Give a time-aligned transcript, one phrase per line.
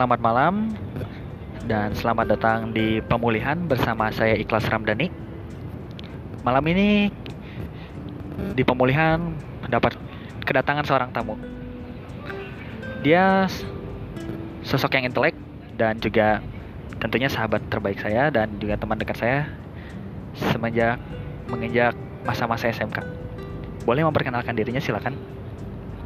[0.00, 0.72] Selamat malam
[1.68, 5.12] dan selamat datang di pemulihan bersama saya Ikhlas Ramdhani.
[6.40, 7.12] Malam ini
[8.56, 9.20] di pemulihan
[9.68, 10.00] dapat
[10.40, 11.36] kedatangan seorang tamu.
[13.04, 13.44] Dia
[14.64, 15.36] sosok yang intelek
[15.76, 16.40] dan juga
[16.96, 19.52] tentunya sahabat terbaik saya dan juga teman dekat saya
[20.32, 20.96] semenjak
[21.52, 21.92] menginjak
[22.24, 23.04] masa-masa SMK.
[23.84, 25.12] Boleh memperkenalkan dirinya silakan.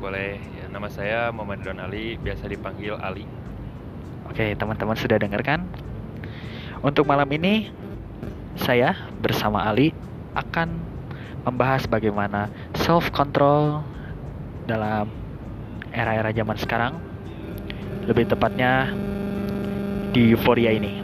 [0.03, 3.44] Boleh, ya, nama saya Muhammad Ridwan Ali, biasa dipanggil Ali.
[4.35, 5.63] Oke, teman-teman sudah dengar kan?
[6.83, 7.71] Untuk malam ini,
[8.59, 9.95] saya bersama Ali
[10.35, 10.75] akan
[11.47, 13.87] membahas bagaimana self-control
[14.67, 15.07] dalam
[15.95, 16.99] era-era zaman sekarang.
[18.11, 18.91] Lebih tepatnya
[20.11, 20.99] di euforia ini.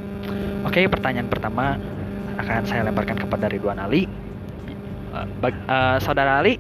[0.67, 1.79] Oke, pertanyaan pertama
[2.35, 4.11] akan saya lemparkan kepada Ridwan Ali.
[5.71, 6.59] Uh, Saudara Ali,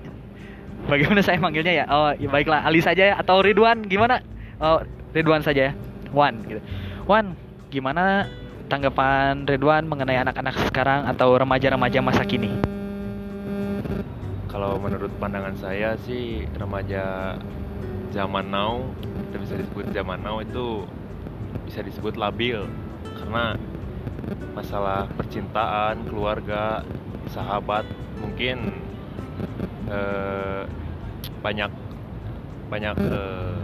[0.87, 1.84] bagaimana saya manggilnya ya?
[1.90, 4.23] Oh, ya baiklah Ali saja ya atau Ridwan gimana?
[4.62, 5.90] Oh, Ridwan saja ya.
[6.11, 6.61] Wan gitu.
[7.07, 7.35] Wan,
[7.71, 8.27] gimana
[8.71, 12.51] tanggapan Ridwan mengenai anak-anak sekarang atau remaja-remaja masa kini?
[14.51, 17.35] Kalau menurut pandangan saya sih remaja
[18.11, 18.83] zaman now,
[19.30, 20.87] kita bisa disebut zaman now itu
[21.67, 22.67] bisa disebut labil
[23.23, 23.55] karena
[24.55, 26.83] masalah percintaan, keluarga,
[27.30, 27.87] sahabat
[28.19, 28.74] mungkin
[29.87, 30.63] eh,
[31.41, 31.71] banyak
[32.71, 33.54] banyak eh,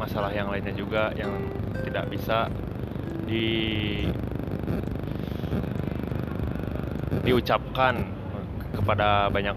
[0.00, 1.30] masalah yang lainnya juga yang
[1.84, 2.48] tidak bisa
[3.28, 4.08] di
[7.28, 8.08] diucapkan
[8.72, 9.52] kepada banyak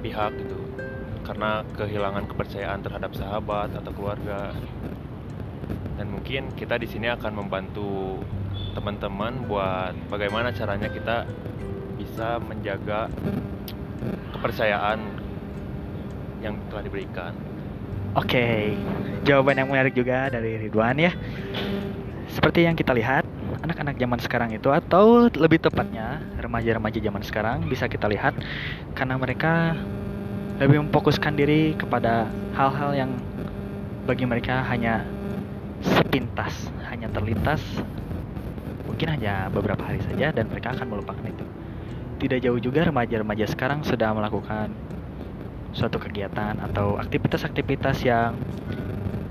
[0.00, 0.56] pihak gitu.
[1.20, 4.56] Karena kehilangan kepercayaan terhadap sahabat atau keluarga.
[6.00, 8.24] Dan mungkin kita di sini akan membantu
[8.72, 11.28] teman-teman buat bagaimana caranya kita
[12.00, 13.12] bisa menjaga
[14.32, 15.20] kepercayaan
[16.40, 17.49] yang telah diberikan
[18.10, 18.74] Oke,
[19.22, 21.14] jawaban yang menarik juga dari Ridwan ya.
[22.26, 23.22] Seperti yang kita lihat,
[23.62, 28.34] anak-anak zaman sekarang itu atau lebih tepatnya remaja-remaja zaman sekarang bisa kita lihat
[28.98, 29.78] karena mereka
[30.58, 32.26] lebih memfokuskan diri kepada
[32.58, 33.10] hal-hal yang
[34.10, 35.06] bagi mereka hanya
[35.78, 37.62] sepintas, hanya terlintas
[38.90, 41.46] mungkin hanya beberapa hari saja dan mereka akan melupakan itu.
[42.26, 44.74] Tidak jauh juga remaja-remaja sekarang sudah melakukan
[45.70, 48.34] suatu kegiatan atau aktivitas-aktivitas yang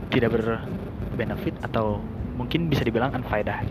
[0.10, 2.00] tidak berbenefit atau
[2.40, 3.64] mungkin bisa dibilang unfaedah.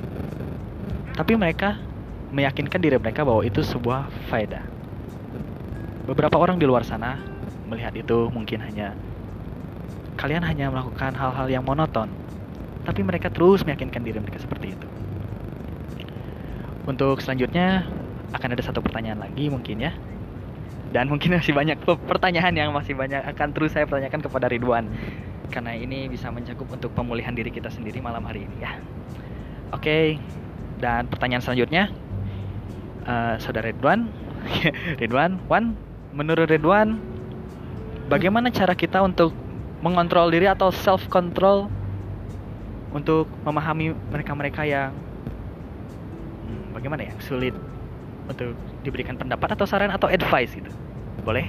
[1.17, 1.81] Tapi mereka
[2.31, 4.63] meyakinkan diri mereka bahwa itu sebuah faedah.
[6.05, 7.21] Beberapa orang di luar sana
[7.69, 8.97] melihat itu mungkin hanya
[10.17, 12.11] kalian hanya melakukan hal-hal yang monoton,
[12.85, 14.89] tapi mereka terus meyakinkan diri mereka seperti itu.
[16.89, 17.85] Untuk selanjutnya
[18.33, 19.93] akan ada satu pertanyaan lagi mungkin ya.
[20.89, 24.89] Dan mungkin masih banyak pertanyaan yang masih banyak akan terus saya pertanyakan kepada Ridwan
[25.49, 28.77] karena ini bisa mencakup untuk pemulihan diri kita sendiri malam hari ini ya.
[29.73, 30.21] Oke.
[30.79, 31.91] Dan pertanyaan selanjutnya
[33.03, 34.07] eh, Saudara Ridwan,
[35.03, 35.75] Ridwan, Wan,
[36.15, 37.03] menurut Ridwan
[38.07, 39.35] bagaimana cara kita untuk
[39.83, 41.67] mengontrol diri atau self control
[42.95, 44.91] untuk memahami mereka-mereka yang
[46.47, 47.53] hmm, bagaimana ya sulit
[48.29, 48.53] untuk
[48.85, 50.71] diberikan pendapat atau saran atau advice gitu
[51.25, 51.49] boleh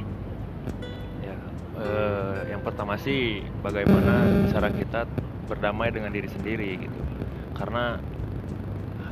[1.20, 1.36] Ya,
[1.80, 5.04] eh, yang pertama sih bagaimana cara kita
[5.50, 7.02] berdamai dengan diri sendiri gitu.
[7.58, 7.98] Karena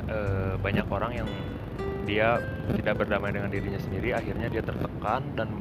[0.08, 1.30] eh, banyak orang yang
[2.08, 2.40] dia
[2.80, 5.52] tidak berdamai dengan dirinya sendiri, akhirnya dia tertekan dan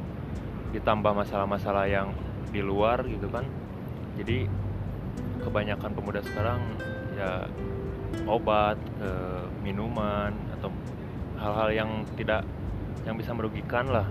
[0.71, 2.15] ditambah masalah-masalah yang
[2.53, 3.43] di luar gitu kan.
[4.15, 4.47] Jadi
[5.43, 6.63] kebanyakan pemuda sekarang
[7.19, 7.43] ya
[8.23, 10.71] obat, eh, minuman atau
[11.37, 12.43] hal-hal yang tidak
[13.05, 14.07] yang bisa merugikan lah.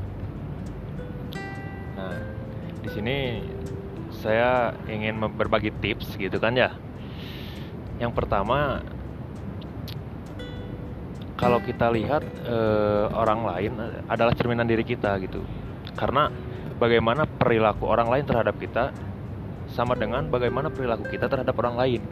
[1.97, 2.16] Nah,
[2.81, 3.16] di sini
[4.14, 6.72] saya ingin berbagi tips gitu kan ya.
[8.00, 8.81] Yang pertama,
[11.37, 13.72] kalau kita lihat eh, orang lain
[14.08, 15.44] adalah cerminan diri kita gitu.
[15.96, 16.32] Karena
[16.81, 18.93] bagaimana perilaku orang lain terhadap kita
[19.73, 22.02] sama dengan bagaimana perilaku kita terhadap orang lain.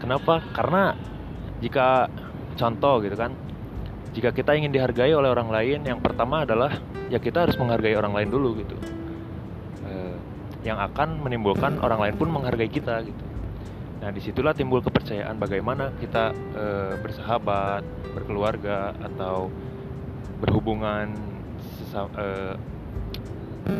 [0.00, 0.44] Kenapa?
[0.52, 0.92] Karena
[1.60, 2.08] jika
[2.56, 3.32] contoh gitu kan,
[4.16, 6.72] jika kita ingin dihargai oleh orang lain, yang pertama adalah
[7.12, 8.72] ya kita harus menghargai orang lain dulu gitu.
[9.84, 10.16] Eh,
[10.64, 13.24] yang akan menimbulkan orang lain pun menghargai kita gitu.
[14.00, 17.84] Nah di situlah timbul kepercayaan bagaimana kita eh, bersahabat,
[18.16, 19.52] berkeluarga atau
[20.40, 21.12] berhubungan
[21.92, 22.56] eh,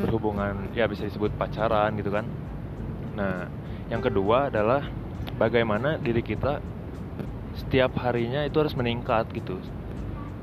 [0.05, 2.29] berhubungan ya bisa disebut pacaran gitu kan.
[3.17, 3.49] Nah
[3.89, 4.85] yang kedua adalah
[5.41, 6.61] bagaimana diri kita
[7.57, 9.57] setiap harinya itu harus meningkat gitu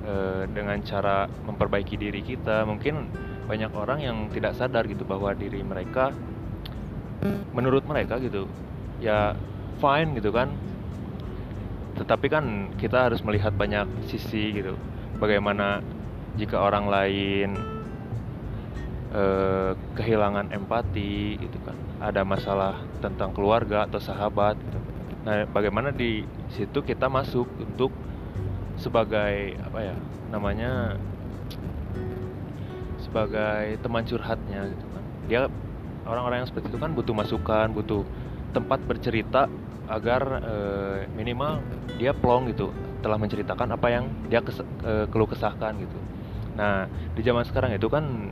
[0.03, 3.07] Eh, dengan cara memperbaiki diri kita mungkin
[3.47, 6.11] banyak orang yang tidak sadar gitu bahwa diri mereka
[7.55, 8.43] menurut mereka gitu
[8.99, 9.31] ya
[9.79, 10.51] fine gitu kan
[11.95, 14.75] tetapi kan kita harus melihat banyak sisi gitu
[15.23, 15.79] bagaimana
[16.35, 17.55] jika orang lain
[19.15, 24.79] eh, kehilangan empati gitu kan ada masalah tentang keluarga atau sahabat gitu.
[25.23, 27.95] nah bagaimana di situ kita masuk untuk
[28.83, 29.95] sebagai apa ya
[30.27, 30.99] namanya
[32.99, 35.03] sebagai teman curhatnya gitu kan.
[35.27, 35.41] Dia
[36.07, 38.03] orang-orang yang seperti itu kan butuh masukan butuh
[38.51, 39.47] tempat bercerita
[39.87, 41.59] agar eh, minimal
[41.99, 42.71] dia plong gitu
[43.03, 45.99] telah menceritakan apa yang dia kes, eh, keluh kesahkan gitu.
[46.55, 48.31] Nah di zaman sekarang itu kan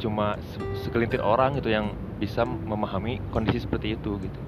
[0.00, 4.40] cuma se- segelintir orang gitu yang bisa memahami kondisi seperti itu gitu.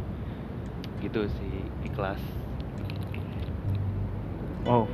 [1.00, 2.20] Gitu sih ikhlas.
[4.66, 4.90] Wow,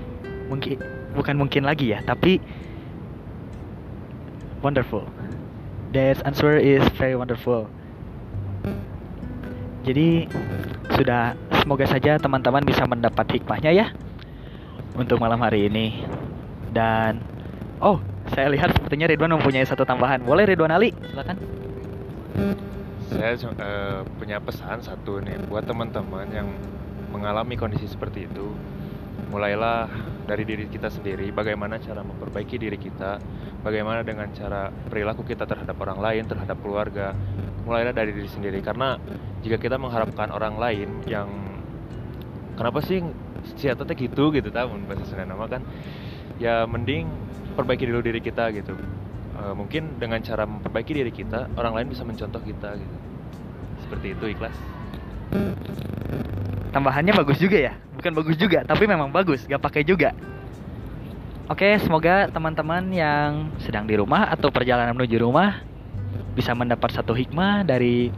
[0.52, 0.76] mungkin
[1.16, 2.37] bukan mungkin lagi ya, tapi
[4.60, 5.08] wonderful.
[5.96, 7.72] That answer is very wonderful.
[9.82, 10.28] Jadi
[10.93, 11.34] sudah
[11.64, 13.87] semoga saja teman-teman bisa mendapat hikmahnya ya
[14.94, 16.04] untuk malam hari ini.
[16.72, 17.20] Dan
[17.81, 17.99] oh,
[18.32, 20.22] saya lihat sepertinya Ridwan mempunyai satu tambahan.
[20.22, 21.37] Boleh Ridwan Ali, silakan.
[23.12, 26.49] saya eh, punya pesan satu nih buat teman-teman yang
[27.12, 28.56] mengalami kondisi seperti itu
[29.32, 29.88] mulailah
[30.23, 33.19] dari diri kita sendiri bagaimana cara memperbaiki diri kita
[33.64, 37.14] bagaimana dengan cara perilaku kita terhadap orang lain terhadap keluarga.
[37.62, 38.99] Mulailah dari diri sendiri karena
[39.43, 41.31] jika kita mengharapkan orang lain yang
[42.59, 43.03] kenapa sih
[43.59, 45.62] si teh gitu gitu tahun bahasa Sunda nama kan?
[46.38, 47.06] Ya mending
[47.55, 48.75] perbaiki dulu diri kita gitu.
[49.32, 52.97] Eh, mungkin dengan cara memperbaiki diri kita orang lain bisa mencontoh kita gitu.
[53.87, 54.56] Seperti itu ikhlas
[56.72, 57.72] Tambahannya bagus juga ya?
[57.94, 60.16] Bukan bagus juga, tapi memang bagus, gak pakai juga.
[61.52, 65.60] Oke, semoga teman-teman yang sedang di rumah atau perjalanan menuju rumah
[66.32, 68.08] bisa mendapat satu hikmah dari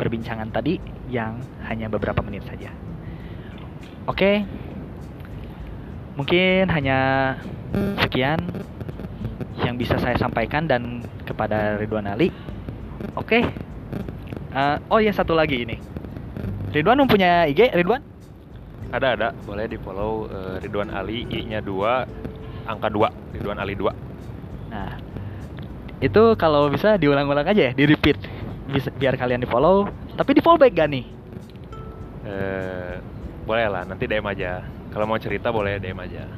[0.00, 0.80] perbincangan tadi
[1.12, 2.72] yang hanya beberapa menit saja.
[4.08, 4.48] Oke,
[6.16, 6.98] mungkin hanya
[8.00, 8.40] sekian
[9.60, 12.32] yang bisa saya sampaikan dan kepada Ridwan Ali.
[13.12, 13.44] Oke,
[14.50, 15.78] Eh, oh ya satu lagi ini.
[16.70, 18.02] Ridwan mempunyai IG, Ridwan?
[18.90, 23.78] ada ada boleh di follow eh, Ridwan Ali I nya 2 angka 2 Ridwan Ali
[23.78, 23.86] 2
[24.70, 24.98] Nah,
[25.98, 28.18] itu kalau bisa diulang-ulang aja ya, di repeat.
[28.70, 29.90] Bisa, biar kalian di follow.
[30.14, 31.04] Tapi di follow back gak nih?
[32.20, 32.94] eh
[33.48, 34.62] boleh lah nanti DM aja
[34.92, 36.28] kalau mau cerita boleh DM aja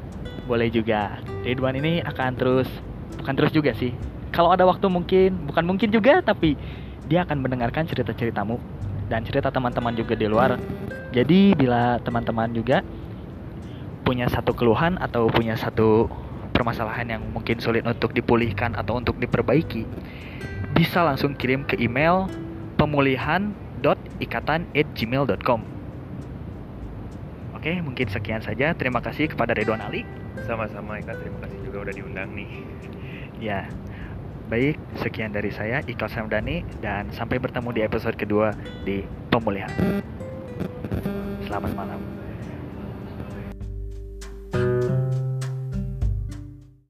[0.48, 1.20] Boleh juga.
[1.44, 2.68] Ridwan ini akan terus,
[3.20, 3.92] bukan terus juga sih.
[4.32, 6.56] Kalau ada waktu mungkin, bukan mungkin juga, tapi
[7.04, 8.56] dia akan mendengarkan cerita-ceritamu
[9.12, 10.56] dan cerita teman-teman juga di luar.
[11.12, 12.80] Jadi bila teman-teman juga
[14.08, 16.08] punya satu keluhan atau punya satu
[16.56, 19.84] permasalahan yang mungkin sulit untuk dipulihkan atau untuk diperbaiki,
[20.72, 22.24] bisa langsung kirim ke email
[22.80, 25.60] pemulihan.ikatan@gmail.com.
[27.52, 28.72] Oke, mungkin sekian saja.
[28.72, 30.08] Terima kasih kepada Ridwan Ali.
[30.48, 32.64] sama-sama Ika terima kasih juga udah diundang nih
[33.38, 33.68] Ya,
[34.52, 34.76] baik.
[35.00, 38.52] Sekian dari saya, Iqbal Samdani, dan sampai bertemu di episode kedua
[38.84, 39.00] di
[39.32, 39.72] Pemulihan.
[41.48, 42.11] Selamat malam.